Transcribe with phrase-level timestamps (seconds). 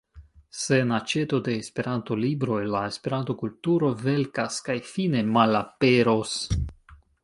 [0.59, 6.39] Sen aĉeto de Esperanto-libroj la Esperanto-kulturo velkas kaj fine malaperos.